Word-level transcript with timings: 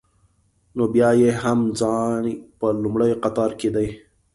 نو 0.75 0.83
بیا 0.93 1.09
یې 1.21 1.29
هم 1.41 1.59
ځای 1.81 2.25
په 2.59 2.67
لومړي 2.83 3.11
قطار 3.23 3.51
کې 3.59 3.69
دی. 3.75 3.87